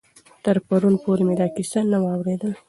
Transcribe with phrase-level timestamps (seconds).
[0.43, 2.57] تر پرون پورې مې دا کیسه نه وه اورېدلې.